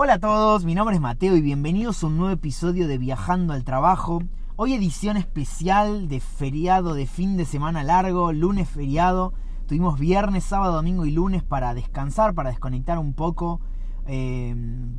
Hola 0.00 0.14
a 0.14 0.18
todos, 0.20 0.64
mi 0.64 0.76
nombre 0.76 0.94
es 0.94 1.02
Mateo 1.02 1.36
y 1.36 1.40
bienvenidos 1.40 2.04
a 2.04 2.06
un 2.06 2.18
nuevo 2.18 2.32
episodio 2.32 2.86
de 2.86 2.98
Viajando 2.98 3.52
al 3.52 3.64
Trabajo. 3.64 4.22
Hoy 4.54 4.72
edición 4.72 5.16
especial 5.16 6.06
de 6.06 6.20
feriado 6.20 6.94
de 6.94 7.04
fin 7.04 7.36
de 7.36 7.44
semana 7.44 7.82
largo, 7.82 8.32
lunes 8.32 8.68
feriado. 8.68 9.34
Tuvimos 9.66 9.98
viernes, 9.98 10.44
sábado, 10.44 10.74
domingo 10.74 11.04
y 11.04 11.10
lunes 11.10 11.42
para 11.42 11.74
descansar, 11.74 12.32
para 12.32 12.50
desconectar 12.50 12.96
un 13.00 13.12
poco. 13.12 13.60
Eh, 14.06 14.54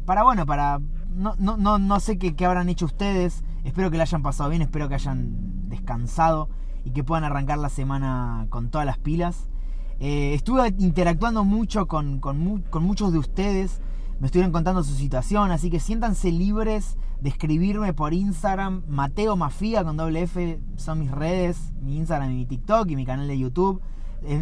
para 0.06 0.24
bueno, 0.24 0.46
para... 0.46 0.81
No, 1.16 1.34
no, 1.40 1.56
no, 1.56 1.79
no 1.79 2.00
sé 2.02 2.18
qué, 2.18 2.36
qué 2.36 2.46
habrán 2.46 2.68
hecho 2.68 2.86
ustedes. 2.86 3.46
Espero 3.63 3.90
que 3.92 3.96
la 3.96 4.04
hayan 4.04 4.22
pasado 4.22 4.50
bien, 4.50 4.63
espero 4.63 4.90
que 4.90 4.96
hayan 4.96 5.70
descansado 5.70 6.50
y 6.84 6.92
que 6.92 7.06
puedan 7.06 7.24
arrancar 7.24 7.58
la 7.58 7.70
semana 7.70 8.47
con 8.50 8.70
todas 8.70 8.86
las 8.86 8.97
pilas. 8.97 9.47
Eh, 10.02 10.34
estuve 10.34 10.74
interactuando 10.79 11.44
mucho 11.44 11.88
con, 11.88 12.20
con, 12.20 12.63
con, 12.70 12.84
muchos 12.84 13.12
de 13.12 13.20
ustedes, 13.20 13.81
me 14.20 14.26
estuvieron 14.26 14.51
contando 14.51 14.83
su 14.83 14.96
situación, 14.96 15.51
así 15.51 15.70
que 15.70 15.79
siéntanse 15.79 16.31
libres 16.31 16.98
de 17.22 17.30
escribirme 17.30 17.94
por 17.94 18.14
Instagram, 18.14 18.84
Mateo 18.88 19.36
Mafia 19.36 19.84
con 19.84 19.98
doble 19.98 20.23
F, 20.23 20.62
son 20.76 21.00
mis 21.00 21.12
redes, 21.12 21.73
mi 21.82 21.98
Instagram 21.98 22.32
y 22.32 22.36
mi 22.36 22.45
TikTok 22.45 22.90
y 22.90 22.95
mi 22.95 23.05
canal 23.05 23.28
de 23.28 23.40
YouTube. 23.40 23.82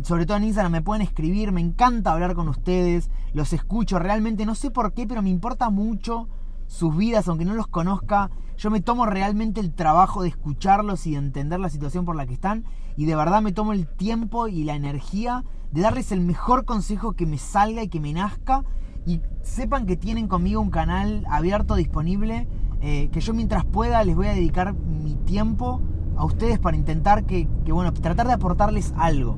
Sobre 0.04 0.26
todo 0.26 0.38
en 0.38 0.46
Instagram 0.46 0.72
me 0.72 0.82
pueden 0.82 1.04
escribir, 1.04 1.52
me 1.52 1.62
encanta 1.62 2.12
hablar 2.12 2.34
con 2.34 2.48
ustedes, 2.50 3.12
los 3.34 3.54
escucho, 3.54 4.00
realmente 4.00 4.46
no 4.48 4.56
sé 4.56 4.72
por 4.72 4.94
qué, 4.94 5.06
pero 5.06 5.22
me 5.22 5.30
importa 5.30 5.70
mucho 5.70 6.28
sus 6.66 6.98
vidas, 6.98 7.28
aunque 7.28 7.46
no 7.46 7.54
los 7.54 7.68
conozca, 7.68 8.32
yo 8.58 8.72
me 8.72 8.82
tomo 8.82 9.06
realmente 9.06 9.62
el 9.62 9.74
trabajo 9.74 10.24
de 10.24 10.30
escucharlos 10.30 11.06
y 11.06 11.12
de 11.12 11.18
entender 11.18 11.60
la 11.60 11.70
situación 11.70 12.06
por 12.06 12.16
la 12.16 12.26
que 12.26 12.34
están 12.34 12.66
y 12.96 13.06
de 13.06 13.16
verdad 13.16 13.44
me 13.44 13.52
tomo 13.52 13.74
el 13.74 13.88
tiempo 13.88 14.48
y 14.48 14.64
la 14.64 14.74
energía 14.74 15.44
de 15.72 15.82
darles 15.82 16.12
el 16.12 16.22
mejor 16.22 16.66
consejo 16.66 17.14
que 17.14 17.28
me 17.28 17.38
salga 17.38 17.84
y 17.84 17.90
que 17.90 18.00
me 18.00 18.14
nazca 18.14 18.64
y 19.08 19.22
sepan 19.42 19.88
que 19.88 19.96
tienen 19.96 20.28
conmigo 20.28 20.62
un 20.62 20.70
canal 20.70 21.26
abierto, 21.30 21.76
disponible, 21.76 22.48
eh, 22.82 23.10
que 23.12 23.22
yo 23.22 23.34
mientras 23.34 23.66
pueda 23.66 24.04
les 24.04 24.16
voy 24.16 24.28
a 24.28 24.34
dedicar 24.34 24.76
mi 24.76 25.16
tiempo 25.16 25.82
a 26.16 26.26
ustedes 26.26 26.60
para 26.60 26.78
intentar 26.78 27.24
que, 27.24 27.48
que, 27.66 27.72
bueno, 27.72 27.92
tratar 27.94 28.28
de 28.28 28.34
aportarles 28.34 28.94
algo. 28.98 29.38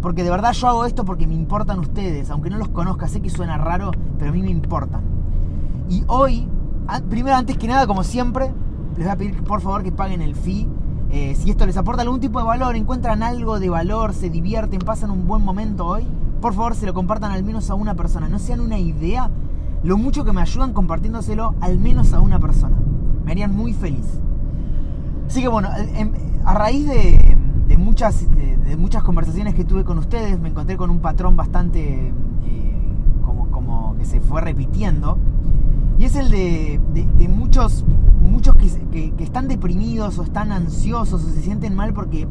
Porque 0.00 0.24
de 0.24 0.30
verdad 0.30 0.52
yo 0.54 0.68
hago 0.68 0.86
esto 0.86 1.04
porque 1.04 1.26
me 1.26 1.34
importan 1.34 1.78
ustedes, 1.78 2.30
aunque 2.30 2.50
no 2.50 2.56
los 2.56 2.70
conozca, 2.70 3.06
sé 3.06 3.20
que 3.20 3.28
suena 3.28 3.58
raro, 3.58 3.92
pero 4.18 4.30
a 4.30 4.34
mí 4.34 4.42
me 4.42 4.50
importan. 4.50 5.02
Y 5.90 6.02
hoy 6.06 6.48
primero, 7.08 7.36
antes 7.36 7.56
que 7.56 7.68
nada, 7.68 7.86
como 7.86 8.02
siempre, 8.02 8.52
les 8.96 9.04
voy 9.04 9.12
a 9.12 9.16
pedir 9.16 9.42
por 9.44 9.60
favor 9.60 9.82
que 9.82 9.92
paguen 9.92 10.22
el 10.22 10.34
fee. 10.34 10.66
Eh, 11.10 11.34
si 11.36 11.50
esto 11.50 11.66
les 11.66 11.76
aporta 11.76 12.02
algún 12.02 12.20
tipo 12.20 12.38
de 12.38 12.44
valor, 12.44 12.76
encuentran 12.76 13.22
algo 13.22 13.58
de 13.58 13.68
valor, 13.68 14.14
se 14.14 14.30
divierten, 14.30 14.78
pasan 14.80 15.10
un 15.10 15.26
buen 15.26 15.44
momento 15.44 15.86
hoy, 15.86 16.06
por 16.40 16.54
favor 16.54 16.74
se 16.74 16.86
lo 16.86 16.94
compartan 16.94 17.32
al 17.32 17.44
menos 17.44 17.70
a 17.70 17.74
una 17.74 17.94
persona. 17.94 18.28
No 18.28 18.38
sean 18.38 18.60
una 18.60 18.78
idea 18.78 19.30
lo 19.82 19.96
mucho 19.96 20.24
que 20.24 20.32
me 20.32 20.42
ayudan 20.42 20.72
compartiéndoselo 20.72 21.54
al 21.60 21.78
menos 21.78 22.12
a 22.12 22.20
una 22.20 22.38
persona. 22.38 22.76
Me 23.24 23.32
harían 23.32 23.54
muy 23.54 23.72
feliz. 23.72 24.06
Así 25.26 25.40
que 25.40 25.48
bueno, 25.48 25.68
em, 25.94 26.12
a 26.44 26.54
raíz 26.54 26.86
de, 26.86 27.36
muchas, 27.78 28.26
de, 28.34 28.76
muchas 28.76 29.02
conversaciones 29.02 29.54
que 29.54 29.64
tuve 29.64 29.84
con 29.84 29.98
ustedes, 29.98 30.38
me 30.40 30.48
encontré 30.48 30.76
con 30.76 30.90
un 30.90 31.00
patrón 31.00 31.36
bastante 31.36 32.08
eh, 32.08 32.12
como, 33.24 33.50
como 33.50 33.96
que 33.96 34.04
se 34.04 34.20
fue 34.20 34.40
repitiendo. 34.40 35.18
Y 36.00 36.04
es 36.04 36.16
el 36.16 36.30
de, 36.30 36.80
muchos, 37.28 37.84
muchos 38.22 38.56
que, 38.56 39.12
están 39.18 39.48
deprimidos 39.48 40.18
o 40.18 40.22
están 40.22 40.50
ansiosos 40.50 41.22
o 41.22 41.28
se 41.28 41.42
sienten 41.42 41.74
mal 41.74 41.92
porque 41.92 42.26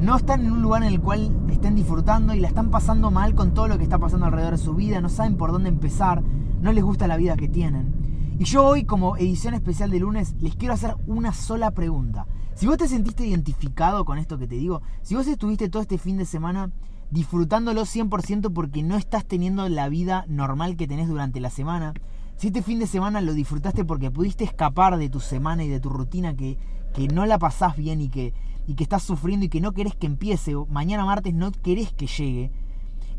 no 0.00 0.16
están 0.16 0.40
en 0.40 0.52
un 0.52 0.62
lugar 0.62 0.82
en 0.82 0.88
el 0.88 1.00
cual 1.00 1.30
estén 1.50 1.74
disfrutando 1.74 2.34
y 2.34 2.40
la 2.40 2.48
están 2.48 2.70
pasando 2.70 3.10
mal 3.10 3.34
con 3.34 3.52
todo 3.52 3.68
lo 3.68 3.76
que 3.76 3.84
está 3.84 3.98
pasando 3.98 4.26
alrededor 4.26 4.52
de 4.52 4.58
su 4.58 4.74
vida, 4.74 5.00
no 5.02 5.10
saben 5.10 5.36
por 5.36 5.52
dónde 5.52 5.68
empezar, 5.68 6.22
no 6.62 6.72
les 6.72 6.82
gusta 6.82 7.06
la 7.06 7.18
vida 7.18 7.36
que 7.36 7.48
tienen. 7.48 8.36
Y 8.38 8.44
yo 8.44 8.64
hoy, 8.64 8.84
como 8.84 9.18
edición 9.18 9.52
especial 9.52 9.90
de 9.90 10.00
lunes, 10.00 10.34
les 10.40 10.56
quiero 10.56 10.72
hacer 10.72 10.96
una 11.06 11.34
sola 11.34 11.72
pregunta. 11.72 12.26
Si 12.54 12.66
vos 12.66 12.78
te 12.78 12.88
sentiste 12.88 13.26
identificado 13.26 14.06
con 14.06 14.16
esto 14.16 14.38
que 14.38 14.46
te 14.46 14.54
digo, 14.54 14.80
si 15.02 15.14
vos 15.14 15.26
estuviste 15.26 15.68
todo 15.68 15.82
este 15.82 15.98
fin 15.98 16.16
de 16.16 16.24
semana 16.24 16.70
disfrutándolo 17.10 17.82
100% 17.82 18.54
porque 18.54 18.82
no 18.82 18.96
estás 18.96 19.26
teniendo 19.26 19.68
la 19.68 19.90
vida 19.90 20.24
normal 20.28 20.76
que 20.76 20.88
tenés 20.88 21.08
durante 21.08 21.40
la 21.40 21.50
semana, 21.50 21.92
si 22.36 22.46
este 22.46 22.62
fin 22.62 22.78
de 22.78 22.86
semana 22.86 23.20
lo 23.20 23.34
disfrutaste 23.34 23.84
porque 23.84 24.10
pudiste 24.10 24.44
escapar 24.44 24.96
de 24.96 25.10
tu 25.10 25.20
semana 25.20 25.62
y 25.62 25.68
de 25.68 25.80
tu 25.80 25.90
rutina 25.90 26.34
que, 26.34 26.56
que 26.94 27.08
no 27.08 27.26
la 27.26 27.38
pasás 27.38 27.76
bien 27.76 28.00
y 28.00 28.08
que, 28.08 28.32
y 28.70 28.74
que 28.74 28.84
estás 28.84 29.02
sufriendo 29.02 29.44
y 29.44 29.48
que 29.48 29.60
no 29.60 29.72
querés 29.72 29.96
que 29.96 30.06
empiece, 30.06 30.54
o 30.54 30.64
mañana 30.66 31.04
martes 31.04 31.34
no 31.34 31.50
querés 31.50 31.92
que 31.92 32.06
llegue, 32.06 32.52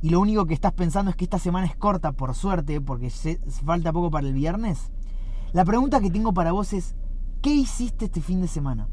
y 0.01 0.09
lo 0.09 0.22
único 0.22 0.45
que 0.45 0.53
estás 0.53 0.72
pensando 0.72 1.12
es 1.12 1.17
que 1.17 1.25
esta 1.25 1.39
semana 1.39 1.67
es 1.67 1.75
corta, 1.75 2.13
por 2.13 2.35
suerte, 2.35 2.79
porque 2.79 3.09
se, 3.09 3.38
falta 3.66 3.91
poco 3.91 4.09
para 4.09 4.25
el 4.28 4.34
viernes, 4.34 4.91
la 5.51 5.66
pregunta 5.66 6.00
que 6.00 6.09
tengo 6.09 6.34
para 6.34 6.53
vos 6.53 6.72
es, 6.72 6.95
¿qué 7.41 7.53
hiciste 7.53 8.06
este 8.06 8.22
fin 8.22 8.39
de 8.39 8.47
semana? 8.47 8.88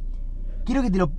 Quiero 0.65 0.83
que 0.83 0.91
te 0.91 0.99
lo 0.99 1.13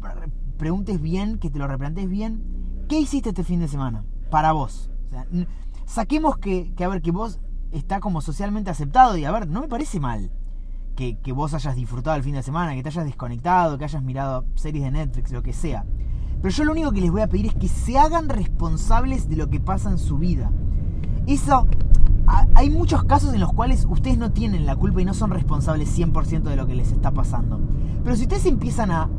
preguntes 0.58 1.00
bien, 1.00 1.40
que 1.40 1.50
te 1.50 1.58
lo 1.58 1.70
replantes 1.70 2.10
bien. 2.10 2.44
¿Qué 2.90 3.00
hiciste 3.00 3.30
este 3.30 3.46
fin 3.46 3.62
de 3.62 3.70
semana? 3.70 4.04
Para 4.30 4.52
vos. 4.52 4.92
Saquemos 5.86 6.38
que, 6.38 6.74
que, 6.76 6.84
a 6.84 6.90
ver, 6.90 7.02
que 7.02 7.12
vos 7.12 7.40
está 7.72 8.02
como 8.02 8.20
socialmente 8.20 8.72
aceptado 8.72 9.16
y 9.16 9.24
a 9.24 9.32
ver, 9.32 9.48
no 9.48 9.62
me 9.62 9.70
parece 9.70 10.02
mal 10.02 10.34
que, 11.00 11.32
vos 11.32 11.54
hayas 11.54 11.76
disfrutado 11.78 12.18
el 12.18 12.24
fin 12.24 12.34
de 12.36 12.44
semana, 12.44 12.76
que 12.76 12.84
te 12.84 12.90
hayas 12.90 13.06
desconectado, 13.06 13.78
que 13.78 13.86
hayas 13.86 14.04
mirado 14.04 14.46
series 14.56 14.84
de 14.84 14.92
Netflix, 14.92 15.32
lo 15.32 15.42
que 15.42 15.54
sea. 15.54 15.86
Pero 16.42 16.54
yo 16.54 16.66
lo 16.66 16.74
único 16.74 16.92
que 16.92 17.00
les 17.00 17.12
voy 17.12 17.22
a 17.22 17.28
pedir 17.28 17.48
es 17.48 17.56
que 17.56 17.70
se 17.70 17.98
hagan 17.98 18.28
responsables 18.28 19.30
de 19.30 19.38
lo 19.38 19.50
que 19.50 19.62
pasa 19.62 19.90
en 19.90 19.98
su 19.98 20.18
vida. 20.18 20.52
Eso, 21.26 21.68
hay 22.54 22.70
muchos 22.70 23.06
casos 23.06 23.34
en 23.34 23.40
los 23.40 23.54
cuales 23.54 23.86
ustedes 23.90 24.18
no 24.18 24.32
tienen 24.32 24.66
la 24.66 24.76
culpa 24.76 25.02
y 25.02 25.06
no 25.06 25.14
son 25.14 25.32
responsables 25.32 25.98
100% 25.98 26.44
de 26.44 26.56
lo 26.56 26.68
que 26.68 26.76
les 26.76 26.92
está 26.92 27.12
pasando. 27.12 27.62
Pero 28.04 28.16
si 28.16 28.24
ustedes 28.24 28.46
empiezan 28.46 28.92
a, 28.92 29.10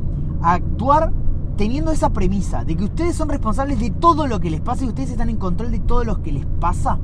a 0.41 0.53
actuar 0.53 1.11
teniendo 1.57 1.91
esa 1.91 2.11
premisa 2.11 2.63
de 2.63 2.75
que 2.75 2.83
ustedes 2.83 3.15
son 3.15 3.29
responsables 3.29 3.79
de 3.79 3.89
todo 3.89 4.27
lo 4.27 4.39
que 4.39 4.51
les 4.51 4.61
pasa 4.61 4.85
y 4.85 4.87
ustedes 4.87 5.11
están 5.11 5.29
en 5.29 5.37
control 5.37 5.71
de 5.71 5.79
todo 5.79 6.03
lo 6.03 6.21
que 6.21 6.31
les 6.31 6.45
pasa, 6.45 6.99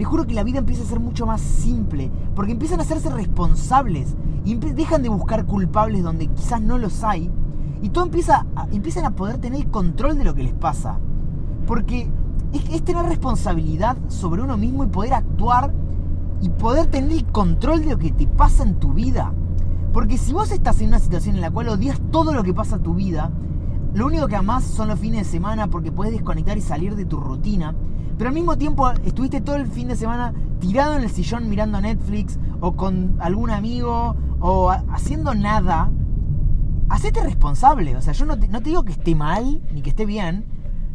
les 0.00 0.08
juro 0.08 0.26
que 0.26 0.32
la 0.32 0.44
vida 0.44 0.60
empieza 0.60 0.82
a 0.82 0.86
ser 0.86 0.98
mucho 0.98 1.26
más 1.26 1.42
simple, 1.42 2.10
porque 2.34 2.52
empiezan 2.52 2.80
a 2.80 2.84
hacerse 2.84 3.10
responsables 3.10 4.16
y 4.46 4.54
dejan 4.54 5.02
de 5.02 5.10
buscar 5.10 5.44
culpables 5.44 6.02
donde 6.02 6.26
quizás 6.28 6.62
no 6.62 6.78
los 6.78 7.04
hay, 7.04 7.30
y 7.82 7.90
todo 7.90 8.04
empieza 8.04 8.46
a, 8.56 8.66
empiezan 8.72 9.04
a 9.04 9.14
poder 9.14 9.36
tener 9.36 9.68
control 9.68 10.16
de 10.16 10.24
lo 10.24 10.34
que 10.34 10.42
les 10.42 10.54
pasa. 10.54 10.98
Porque 11.66 12.10
es, 12.54 12.70
es 12.70 12.82
tener 12.82 13.04
responsabilidad 13.04 13.98
sobre 14.08 14.40
uno 14.40 14.56
mismo 14.56 14.84
y 14.84 14.86
poder 14.86 15.12
actuar 15.12 15.70
y 16.40 16.48
poder 16.48 16.86
tener 16.86 17.12
el 17.12 17.26
control 17.26 17.80
de 17.80 17.90
lo 17.90 17.98
que 17.98 18.10
te 18.10 18.26
pasa 18.26 18.62
en 18.62 18.76
tu 18.76 18.94
vida. 18.94 19.34
Porque 19.92 20.16
si 20.16 20.32
vos 20.32 20.50
estás 20.50 20.80
en 20.80 20.88
una 20.88 20.98
situación 20.98 21.34
en 21.34 21.42
la 21.42 21.50
cual 21.50 21.68
odias 21.68 22.00
todo 22.10 22.32
lo 22.32 22.42
que 22.42 22.54
pasa 22.54 22.76
en 22.76 22.82
tu 22.82 22.94
vida, 22.94 23.30
lo 23.92 24.06
único 24.06 24.28
que 24.28 24.36
amás 24.36 24.64
son 24.64 24.88
los 24.88 24.98
fines 24.98 25.26
de 25.26 25.30
semana 25.30 25.66
porque 25.66 25.92
puedes 25.92 26.14
desconectar 26.14 26.56
y 26.56 26.62
salir 26.62 26.96
de 26.96 27.04
tu 27.04 27.20
rutina, 27.20 27.74
pero 28.20 28.28
al 28.28 28.34
mismo 28.34 28.58
tiempo 28.58 28.90
estuviste 29.02 29.40
todo 29.40 29.56
el 29.56 29.66
fin 29.66 29.88
de 29.88 29.96
semana 29.96 30.34
tirado 30.60 30.94
en 30.94 31.04
el 31.04 31.10
sillón 31.10 31.48
mirando 31.48 31.80
Netflix 31.80 32.38
o 32.60 32.76
con 32.76 33.16
algún 33.18 33.48
amigo 33.48 34.14
o 34.40 34.68
haciendo 34.68 35.34
nada, 35.34 35.90
hacete 36.90 37.22
responsable. 37.22 37.96
O 37.96 38.02
sea, 38.02 38.12
yo 38.12 38.26
no 38.26 38.38
te, 38.38 38.46
no 38.48 38.60
te 38.60 38.68
digo 38.68 38.82
que 38.82 38.92
esté 38.92 39.14
mal 39.14 39.62
ni 39.72 39.80
que 39.80 39.88
esté 39.88 40.04
bien. 40.04 40.44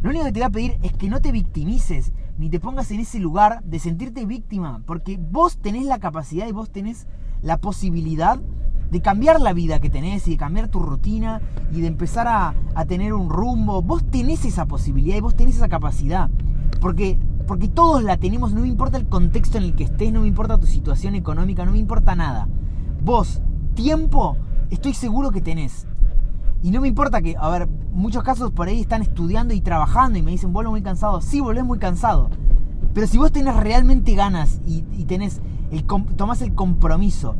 Lo 0.03 0.11
único 0.11 0.25
que 0.25 0.33
te 0.33 0.39
voy 0.39 0.45
a 0.45 0.49
pedir 0.51 0.77
es 0.83 0.93
que 0.93 1.09
no 1.09 1.19
te 1.19 1.31
victimices 1.31 2.13
ni 2.37 2.51
te 2.51 2.59
pongas 2.59 2.91
en 2.91 2.99
ese 2.99 3.17
lugar 3.17 3.63
de 3.63 3.79
sentirte 3.79 4.23
víctima, 4.27 4.83
porque 4.85 5.17
vos 5.17 5.57
tenés 5.57 5.87
la 5.87 5.97
capacidad 5.97 6.47
y 6.47 6.51
vos 6.51 6.69
tenés 6.69 7.07
la 7.41 7.57
posibilidad 7.57 8.39
de 8.91 9.01
cambiar 9.01 9.41
la 9.41 9.53
vida 9.53 9.79
que 9.79 9.89
tenés 9.89 10.27
y 10.27 10.31
de 10.33 10.37
cambiar 10.37 10.67
tu 10.67 10.77
rutina 10.77 11.41
y 11.71 11.81
de 11.81 11.87
empezar 11.87 12.27
a, 12.27 12.53
a, 12.75 12.85
tener 12.85 13.15
un 13.15 13.31
rumbo. 13.31 13.81
Vos 13.81 14.05
tenés 14.11 14.45
esa 14.45 14.67
posibilidad 14.67 15.17
y 15.17 15.21
vos 15.21 15.35
tenés 15.35 15.55
esa 15.55 15.69
capacidad. 15.69 16.29
Porque, 16.79 17.17
porque 17.47 17.67
todos 17.67 18.03
la 18.03 18.17
tenemos, 18.17 18.53
no 18.53 18.61
me 18.61 18.67
importa 18.67 18.97
el 18.97 19.07
contexto 19.07 19.57
en 19.57 19.65
el 19.65 19.75
que 19.75 19.85
estés, 19.85 20.11
no 20.11 20.21
me 20.21 20.27
importa 20.27 20.57
tu 20.57 20.67
situación 20.67 21.15
económica, 21.15 21.65
no 21.65 21.71
me 21.71 21.77
importa 21.77 22.15
nada. 22.15 22.47
Vos, 23.03 23.41
tiempo, 23.73 24.37
estoy 24.69 24.93
seguro 24.93 25.31
que 25.31 25.41
tenés. 25.41 25.87
Y 26.63 26.71
no 26.71 26.81
me 26.81 26.87
importa 26.87 27.21
que, 27.21 27.35
a 27.37 27.49
ver, 27.49 27.67
muchos 27.93 28.23
casos 28.23 28.51
por 28.51 28.67
ahí 28.67 28.81
están 28.81 29.01
estudiando 29.01 29.53
y 29.53 29.61
trabajando 29.61 30.17
y 30.17 30.23
me 30.23 30.31
dicen, 30.31 30.53
vuelvo 30.53 30.71
muy 30.71 30.81
cansado. 30.81 31.21
Sí, 31.21 31.39
volvés 31.39 31.63
muy 31.63 31.77
cansado. 31.77 32.29
Pero 32.93 33.07
si 33.07 33.17
vos 33.17 33.31
tenés 33.31 33.55
realmente 33.55 34.15
ganas 34.15 34.61
y, 34.65 34.83
y 34.97 35.05
tenés 35.05 35.41
el, 35.71 35.85
tomás 36.15 36.41
el 36.41 36.55
compromiso 36.55 37.35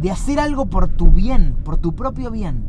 de 0.00 0.10
hacer 0.10 0.40
algo 0.40 0.66
por 0.66 0.88
tu 0.88 1.10
bien, 1.10 1.56
por 1.64 1.76
tu 1.76 1.94
propio 1.94 2.30
bien, 2.30 2.64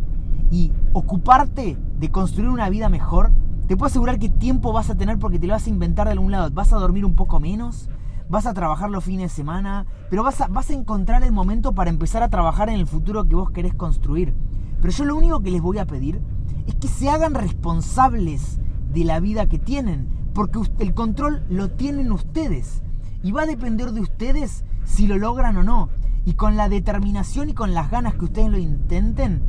y 0.49 0.73
ocuparte 0.91 1.77
de 1.99 2.11
construir 2.11 2.49
una 2.49 2.69
vida 2.69 2.89
mejor, 2.89 3.31
te 3.71 3.77
puedo 3.77 3.87
asegurar 3.87 4.19
que 4.19 4.27
tiempo 4.27 4.73
vas 4.73 4.89
a 4.89 4.95
tener 4.95 5.17
porque 5.17 5.39
te 5.39 5.47
lo 5.47 5.53
vas 5.53 5.65
a 5.65 5.69
inventar 5.69 6.05
de 6.05 6.11
algún 6.11 6.29
lado. 6.29 6.51
Vas 6.51 6.73
a 6.73 6.75
dormir 6.75 7.05
un 7.05 7.15
poco 7.15 7.39
menos, 7.39 7.87
vas 8.27 8.45
a 8.45 8.53
trabajar 8.53 8.89
los 8.89 9.01
fines 9.01 9.31
de 9.31 9.35
semana, 9.37 9.85
pero 10.09 10.23
vas 10.23 10.41
a, 10.41 10.47
vas 10.47 10.69
a 10.69 10.73
encontrar 10.73 11.23
el 11.23 11.31
momento 11.31 11.71
para 11.71 11.89
empezar 11.89 12.21
a 12.21 12.27
trabajar 12.27 12.67
en 12.67 12.75
el 12.75 12.85
futuro 12.85 13.23
que 13.23 13.35
vos 13.35 13.49
querés 13.51 13.73
construir. 13.73 14.35
Pero 14.81 14.91
yo 14.91 15.05
lo 15.05 15.15
único 15.15 15.39
que 15.39 15.51
les 15.51 15.61
voy 15.61 15.77
a 15.77 15.85
pedir 15.85 16.21
es 16.67 16.75
que 16.75 16.89
se 16.89 17.09
hagan 17.09 17.33
responsables 17.33 18.59
de 18.91 19.05
la 19.05 19.21
vida 19.21 19.45
que 19.45 19.57
tienen, 19.57 20.09
porque 20.33 20.59
el 20.79 20.93
control 20.93 21.41
lo 21.47 21.69
tienen 21.69 22.11
ustedes. 22.11 22.83
Y 23.23 23.31
va 23.31 23.43
a 23.43 23.45
depender 23.45 23.93
de 23.93 24.01
ustedes 24.01 24.65
si 24.83 25.07
lo 25.07 25.17
logran 25.17 25.55
o 25.55 25.63
no. 25.63 25.87
y 26.25 26.33
con 26.33 26.57
la 26.57 26.67
determinación 26.67 27.49
y 27.49 27.53
con 27.53 27.73
las 27.73 27.89
ganas 27.89 28.15
que 28.15 28.25
ustedes 28.25 28.49
lo 28.49 28.57
intenten, 28.57 29.41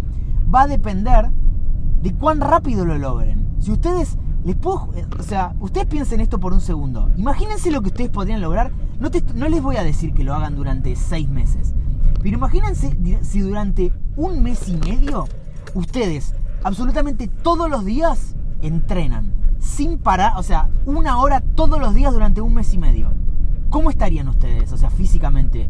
va 0.54 0.62
a 0.62 0.68
depender 0.68 1.28
de 2.02 2.14
cuán 2.14 2.40
rápido 2.40 2.86
lo 2.86 2.98
logren. 2.98 3.41
Si 3.62 3.70
ustedes 3.70 4.18
les 4.44 4.56
puedo, 4.56 4.90
o 5.16 5.22
sea, 5.22 5.54
ustedes 5.60 5.86
piensen 5.86 6.18
esto 6.20 6.40
por 6.40 6.52
un 6.52 6.60
segundo. 6.60 7.08
Imagínense 7.16 7.70
lo 7.70 7.80
que 7.80 7.90
ustedes 7.90 8.10
podrían 8.10 8.40
lograr. 8.40 8.72
No, 8.98 9.08
no 9.36 9.48
les 9.48 9.62
voy 9.62 9.76
a 9.76 9.84
decir 9.84 10.12
que 10.14 10.24
lo 10.24 10.34
hagan 10.34 10.56
durante 10.56 10.96
seis 10.96 11.28
meses. 11.28 11.72
Pero 12.20 12.38
imagínense 12.38 12.98
si 13.22 13.38
durante 13.38 13.92
un 14.16 14.42
mes 14.42 14.68
y 14.68 14.74
medio 14.74 15.28
ustedes 15.74 16.34
absolutamente 16.64 17.28
todos 17.28 17.70
los 17.70 17.84
días 17.84 18.34
entrenan. 18.62 19.32
Sin 19.60 19.98
parar, 19.98 20.32
o 20.38 20.42
sea, 20.42 20.68
una 20.84 21.18
hora 21.18 21.40
todos 21.40 21.78
los 21.78 21.94
días 21.94 22.12
durante 22.12 22.40
un 22.40 22.54
mes 22.54 22.74
y 22.74 22.78
medio. 22.78 23.12
¿Cómo 23.70 23.90
estarían 23.90 24.26
ustedes? 24.26 24.72
O 24.72 24.76
sea, 24.76 24.90
físicamente. 24.90 25.68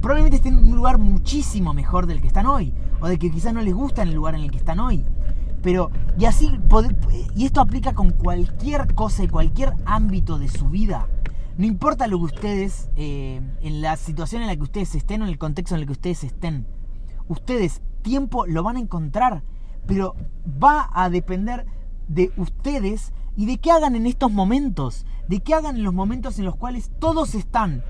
Probablemente 0.00 0.36
estén 0.36 0.56
en 0.56 0.68
un 0.70 0.76
lugar 0.76 0.96
muchísimo 0.96 1.74
mejor 1.74 2.06
del 2.06 2.22
que 2.22 2.26
están 2.28 2.46
hoy. 2.46 2.72
O 3.02 3.06
de 3.06 3.18
que 3.18 3.30
quizás 3.30 3.52
no 3.52 3.60
les 3.60 3.74
gusta 3.74 4.00
en 4.00 4.08
el 4.08 4.14
lugar 4.14 4.34
en 4.34 4.40
el 4.40 4.50
que 4.50 4.56
están 4.56 4.80
hoy. 4.80 5.04
Pero, 5.64 5.90
y 6.18 6.26
así, 6.26 6.52
y 7.34 7.46
esto 7.46 7.62
aplica 7.62 7.94
con 7.94 8.10
cualquier 8.10 8.94
cosa 8.94 9.24
y 9.24 9.28
cualquier 9.28 9.72
ámbito 9.86 10.38
de 10.38 10.48
su 10.48 10.68
vida. 10.68 11.08
No 11.56 11.64
importa 11.64 12.06
lo 12.06 12.18
que 12.18 12.24
ustedes, 12.24 12.90
eh, 12.96 13.40
en 13.62 13.80
la 13.80 13.96
situación 13.96 14.42
en 14.42 14.48
la 14.48 14.56
que 14.56 14.62
ustedes 14.62 14.94
estén 14.94 15.22
o 15.22 15.24
en 15.24 15.30
el 15.30 15.38
contexto 15.38 15.74
en 15.74 15.80
el 15.80 15.86
que 15.86 15.92
ustedes 15.92 16.22
estén, 16.22 16.66
ustedes 17.28 17.80
tiempo 18.02 18.44
lo 18.46 18.62
van 18.62 18.76
a 18.76 18.80
encontrar, 18.80 19.42
pero 19.86 20.16
va 20.62 20.90
a 20.92 21.08
depender 21.08 21.64
de 22.08 22.30
ustedes 22.36 23.14
y 23.34 23.46
de 23.46 23.56
qué 23.56 23.70
hagan 23.70 23.96
en 23.96 24.06
estos 24.06 24.30
momentos, 24.30 25.06
de 25.28 25.40
qué 25.40 25.54
hagan 25.54 25.76
en 25.76 25.84
los 25.84 25.94
momentos 25.94 26.38
en 26.38 26.44
los 26.44 26.56
cuales 26.56 26.90
todos 26.98 27.34
están 27.34 27.82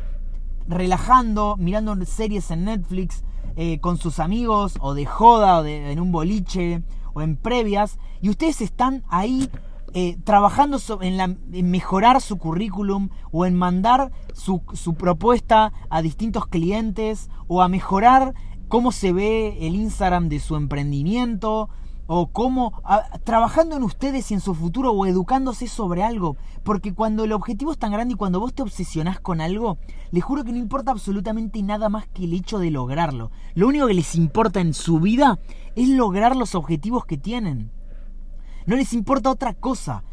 relajando, 0.69 1.57
mirando 1.59 1.97
series 2.05 2.53
en 2.53 2.67
Netflix, 2.67 3.25
eh, 3.57 3.81
con 3.81 3.99
sus 3.99 4.21
amigos, 4.21 4.77
o 4.81 4.95
de 4.95 5.07
joda, 5.07 5.59
o 5.59 5.65
en 5.65 5.99
un 5.99 6.13
boliche, 6.13 6.85
o 7.15 7.23
en 7.23 7.37
previas, 7.37 7.99
y 8.21 8.29
ustedes 8.29 8.61
están 8.61 9.03
ahí 9.09 9.49
eh, 9.97 10.19
trabajando 10.25 10.79
en, 11.01 11.39
mejorar 11.71 12.21
su 12.21 12.37
currículum 12.37 13.11
o 13.31 13.47
en 13.47 13.55
mandar 13.55 14.11
su, 14.33 14.63
su, 14.73 14.95
propuesta 14.95 15.73
a 15.89 16.03
distintos 16.03 16.47
clientes 16.47 17.31
o 17.47 17.63
a 17.63 17.69
mejorar 17.69 18.35
cómo 18.67 18.91
se 18.91 19.13
ve 19.13 19.57
el 19.61 19.77
Instagram 19.77 20.29
de 20.29 20.41
su 20.41 20.57
emprendimiento 20.57 21.71
o 22.07 22.27
cómo 22.27 22.83
trabajando 23.25 23.77
en 23.77 23.83
ustedes 23.83 24.31
y 24.31 24.35
en 24.35 24.41
su 24.41 24.55
futuro 24.55 24.93
o 24.93 25.07
educándose 25.07 25.69
sobre 25.69 26.03
algo, 26.03 26.37
porque 26.63 26.93
cuando 26.93 27.25
el 27.25 27.33
objetivo 27.33 27.73
es 27.73 27.79
tan 27.79 27.93
grande 27.93 28.15
y 28.15 28.17
cuando 28.17 28.41
vos 28.41 28.53
te 28.53 28.63
obsesionás 28.63 29.21
con 29.21 29.41
algo, 29.41 29.79
les 30.11 30.23
juro 30.23 30.45
que 30.45 30.53
no 30.53 30.59
importa 30.59 30.91
absolutamente 30.91 31.63
nada 31.63 31.89
más 31.89 32.07
que 32.09 32.25
el 32.25 32.35
hecho 32.35 32.59
de 32.59 32.71
lograrlo. 32.71 33.31
Lo 33.55 33.69
único 33.69 33.87
que 33.87 33.95
les 33.95 34.15
importa 34.17 34.61
en 34.61 34.75
su 34.75 35.01
vida 35.01 35.39
es 35.77 35.89
lograr 35.89 36.37
los 36.37 36.55
objetivos 36.55 37.05
que 37.05 37.19
tienen. 37.19 37.71
No 38.67 38.77
les 38.77 38.93
importa 38.93 39.31
otra 39.31 39.55
cosa. 39.55 40.05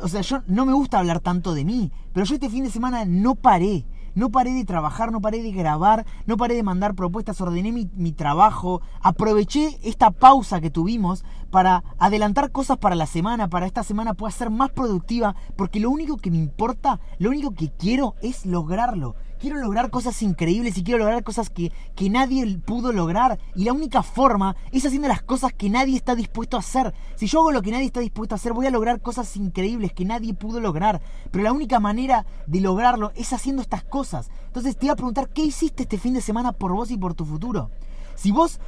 O 0.00 0.08
sea, 0.08 0.20
yo 0.20 0.42
no 0.46 0.66
me 0.66 0.74
gusta 0.74 0.98
hablar 0.98 1.20
tanto 1.20 1.54
de 1.54 1.64
mí, 1.64 1.90
pero 2.12 2.26
yo 2.26 2.34
este 2.34 2.50
fin 2.50 2.64
de 2.64 2.70
semana 2.70 3.04
no 3.04 3.34
paré. 3.34 3.86
No 4.14 4.30
paré 4.30 4.54
de 4.54 4.64
trabajar, 4.64 5.12
no 5.12 5.20
paré 5.20 5.42
de 5.42 5.52
grabar, 5.52 6.06
no 6.24 6.38
paré 6.38 6.54
de 6.54 6.62
mandar 6.62 6.94
propuestas, 6.94 7.38
ordené 7.42 7.70
mi, 7.70 8.12
trabajo, 8.12 8.80
aproveché 9.02 9.78
esta 9.82 10.10
pausa 10.10 10.62
que 10.62 10.70
tuvimos 10.70 11.22
para 11.50 11.84
adelantar 11.98 12.50
cosas 12.50 12.78
para 12.78 12.94
la 12.94 13.04
semana, 13.04 13.48
para 13.48 13.66
esta 13.66 13.82
semana 13.82 14.14
pueda 14.14 14.30
ser 14.30 14.48
más 14.48 14.70
productiva, 14.70 15.36
porque 15.54 15.80
lo 15.80 15.90
único 15.90 16.16
que 16.16 16.30
me 16.30 16.38
importa, 16.38 16.98
lo 17.18 17.28
único 17.28 17.52
que 17.52 17.70
quiero 17.70 18.14
es 18.22 18.46
lograrlo 18.46 19.16
quiero 19.38 19.58
lograr 19.58 19.90
cosas 19.90 20.22
increíbles 20.22 20.76
y 20.76 20.84
quiero 20.84 20.98
lograr 20.98 21.22
cosas 21.22 21.50
que, 21.50 21.72
que, 21.94 22.10
nadie 22.10 22.58
pudo 22.58 22.92
lograr. 22.92 23.38
Y 23.54 23.64
la 23.64 23.72
única 23.72 24.02
forma 24.02 24.56
es 24.72 24.84
haciendo 24.84 25.08
las 25.08 25.22
cosas 25.22 25.52
que 25.52 25.70
nadie 25.70 25.96
está 25.96 26.14
dispuesto 26.14 26.56
a 26.56 26.60
hacer. 26.60 26.94
Si 27.16 27.26
yo 27.26 27.40
hago 27.40 27.52
lo 27.52 27.62
que 27.62 27.70
nadie 27.70 27.86
está 27.86 28.00
dispuesto 28.00 28.34
a 28.34 28.36
hacer, 28.36 28.52
voy 28.52 28.66
a 28.66 28.70
lograr 28.70 29.00
cosas 29.00 29.36
increíbles 29.36 29.92
que 29.92 30.04
nadie 30.04 30.34
pudo 30.34 30.60
lograr. 30.60 31.00
Pero 31.30 31.44
la 31.44 31.52
única 31.52 31.80
manera 31.80 32.26
de 32.46 32.60
lograrlo 32.60 33.12
es 33.14 33.32
haciendo 33.32 33.62
estas 33.62 33.84
cosas. 33.84 34.30
Entonces 34.46 34.76
te 34.76 34.86
voy 34.86 34.92
a 34.92 34.96
preguntar, 34.96 35.28
¿qué 35.28 35.42
hiciste 35.42 35.82
este 35.84 35.98
fin 35.98 36.14
de 36.14 36.20
semana 36.20 36.52
por 36.52 36.72
vos 36.72 36.90
y 36.90 36.96
por 36.96 37.14
tu 37.14 37.24
futuro? 37.24 37.70
Si 38.16 38.32
vos, 38.32 38.60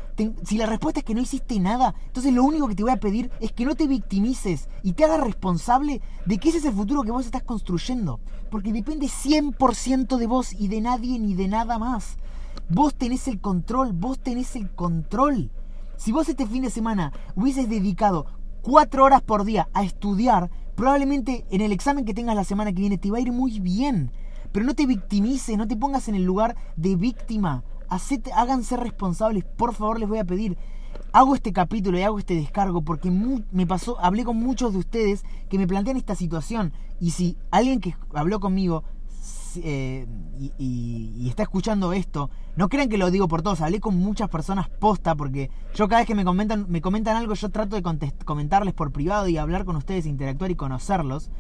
si 0.45 0.59
la 0.59 0.67
respuesta 0.67 1.01
es 1.01 1.05
que 1.05 1.15
no 1.15 1.23
hiciste 1.23 1.59
nada, 1.59 1.95
entonces 2.07 2.35
lo 2.35 2.45
único 2.45 2.69
que 2.69 2.75
te 2.75 2.83
voy 2.83 2.93
a 2.93 3.01
pedir 3.01 3.31
es 3.41 3.51
que 3.51 3.65
no 3.65 3.75
te 3.75 3.87
victimices 3.87 4.69
y 4.83 4.93
te 4.93 5.05
hagas 5.05 5.21
responsable 5.21 6.03
de 6.27 6.39
que 6.39 6.51
ese 6.51 6.59
es 6.59 6.67
el 6.67 6.75
futuro 6.75 7.03
que 7.03 7.11
vos 7.11 7.25
estás 7.25 7.43
construyendo. 7.43 8.21
Porque 8.51 8.75
depende 8.75 9.07
100% 9.07 10.19
de 10.19 10.27
vos 10.27 10.53
y 10.53 10.69
de 10.69 10.83
nadie 10.83 11.19
ni 11.19 11.35
de 11.35 11.49
nada 11.49 11.79
más. 11.79 12.19
Vos 12.69 12.95
tenés 12.95 13.27
el 13.27 13.41
control, 13.41 13.95
vos 13.95 14.19
tenés 14.19 14.55
el 14.55 14.71
control. 14.71 15.51
Si 15.97 16.13
vos 16.13 16.29
este 16.29 16.47
fin 16.47 16.63
de 16.63 16.71
semana 16.71 17.15
hubieses 17.35 17.71
dedicado 17.71 18.27
cuatro 18.61 19.05
horas 19.05 19.23
por 19.23 19.45
día 19.45 19.71
a 19.73 19.83
estudiar, 19.83 20.51
probablemente 20.75 21.47
en 21.51 21.63
el 21.63 21.73
examen 21.73 22.05
que 22.05 22.13
tengas 22.13 22.37
la 22.37 22.45
semana 22.45 22.73
que 22.73 22.81
viene 22.81 22.99
te 22.99 23.11
va 23.11 23.17
a 23.17 23.23
ir 23.23 23.33
muy 23.33 23.61
bien. 23.61 24.13
Pero 24.53 24.67
no 24.67 24.75
te 24.75 24.85
victimices, 24.85 25.57
no 25.57 25.67
te 25.67 25.77
pongas 25.77 26.09
en 26.09 26.17
el 26.17 26.25
lugar 26.25 26.55
de 26.77 26.97
víctima 26.97 27.65
háganse 27.89 28.77
responsables, 28.77 29.45
por 29.45 29.75
favor 29.75 29.99
les 29.99 30.09
voy 30.09 30.19
a 30.19 30.25
pedir. 30.25 30.57
Hago 31.13 31.35
este 31.35 31.53
capítulo 31.53 31.99
y 31.99 32.03
hago 32.03 32.19
este 32.19 32.35
descargo 32.35 32.83
porque 32.83 33.11
me 33.11 33.67
pasó, 33.67 33.99
hablé 34.01 34.25
con 34.25 34.37
muchos 34.37 34.73
de 34.73 34.79
ustedes 34.79 35.25
que 35.49 35.59
me 35.59 35.67
plantean 35.67 35.97
esta 35.97 36.15
situación. 36.15 36.73
Y 37.01 37.13
si 37.13 37.37
alguien 37.51 37.81
que 37.81 37.97
habló 38.15 38.41
conmigo 38.41 38.85
eh, 39.57 40.07
y, 40.59 41.27
está 41.29 41.43
escuchando 41.43 41.93
esto, 41.93 42.31
no 42.57 42.69
crean 42.69 42.89
que 42.89 42.99
lo 42.99 43.11
digo 43.11 43.29
por 43.29 43.43
todos, 43.43 43.61
hablé 43.61 43.81
con 43.81 43.97
muchas 43.97 44.29
personas 44.29 44.69
posta 44.69 45.15
porque 45.15 45.51
yo 45.75 45.89
cada 45.89 46.01
vez 46.01 46.07
que 46.07 46.15
me 46.15 46.25
comentan, 46.25 46.67
me 46.69 46.81
comentan 46.81 47.17
algo, 47.17 47.35
yo 47.35 47.49
trato 47.51 47.77
de 47.77 47.83
comentarles 48.25 48.75
por 48.75 48.93
privado 48.93 49.29
y 49.29 49.37
hablar 49.37 49.65
con 49.65 49.77
ustedes, 49.77 50.07
interactuar 50.07 50.51
y 50.51 50.57
conocerlos. 50.57 51.31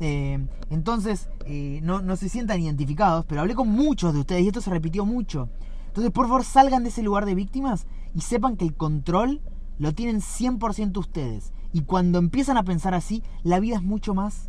Eh, 0.00 0.38
entonces, 0.70 1.28
eh, 1.46 1.80
no, 1.82 2.00
no 2.02 2.16
se 2.16 2.28
sientan 2.28 2.60
identificados, 2.60 3.24
pero 3.26 3.40
hablé 3.40 3.54
con 3.54 3.68
muchos 3.68 4.14
de 4.14 4.20
ustedes 4.20 4.42
y 4.42 4.48
esto 4.48 4.60
se 4.60 4.70
repitió 4.70 5.04
mucho. 5.04 5.48
Entonces, 5.98 6.14
por 6.14 6.28
favor, 6.28 6.44
salgan 6.44 6.84
de 6.84 6.90
ese 6.90 7.02
lugar 7.02 7.26
de 7.26 7.34
víctimas 7.34 7.88
y 8.14 8.20
sepan 8.20 8.56
que 8.56 8.64
el 8.64 8.76
control 8.76 9.42
lo 9.78 9.94
tienen 9.94 10.20
100% 10.20 10.96
ustedes. 10.96 11.52
Y 11.72 11.80
cuando 11.80 12.20
empiezan 12.20 12.56
a 12.56 12.62
pensar 12.62 12.94
así, 12.94 13.24
la 13.42 13.58
vida 13.58 13.74
es 13.74 13.82
mucho 13.82 14.14
más 14.14 14.48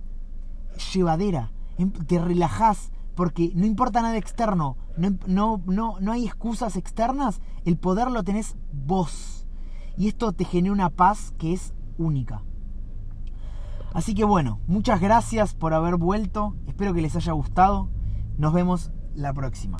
llevadera. 0.93 1.51
Em, 1.79 1.91
te 1.91 2.19
relajás 2.19 2.91
porque 3.15 3.51
no 3.55 3.65
importa 3.65 4.03
nada 4.03 4.15
externo, 4.15 4.77
no, 4.95 5.17
no, 5.25 5.59
no, 5.65 5.99
no 5.99 6.11
hay 6.11 6.27
excusas 6.27 6.75
externas, 6.75 7.41
el 7.65 7.77
poder 7.77 8.11
lo 8.11 8.23
tenés 8.23 8.55
vos. 8.71 9.47
Y 9.97 10.07
esto 10.07 10.33
te 10.33 10.45
genera 10.45 10.71
una 10.71 10.91
paz 10.91 11.33
que 11.39 11.53
es 11.53 11.73
única. 11.97 12.43
Así 13.91 14.13
que 14.13 14.23
bueno, 14.23 14.59
muchas 14.67 15.01
gracias 15.01 15.55
por 15.55 15.73
haber 15.73 15.95
vuelto, 15.95 16.55
espero 16.67 16.93
que 16.93 17.01
les 17.01 17.15
haya 17.15 17.33
gustado, 17.33 17.89
nos 18.37 18.53
vemos 18.53 18.91
la 19.15 19.33
próxima. 19.33 19.77